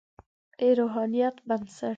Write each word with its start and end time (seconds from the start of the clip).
د 0.59 0.59
روحانیت 0.77 1.35
بنسټ. 1.49 1.89